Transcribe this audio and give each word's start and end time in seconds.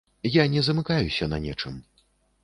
Я 0.41 0.45
не 0.53 0.61
замыкаюся 0.67 1.27
на 1.33 1.37
нечым. 1.43 1.75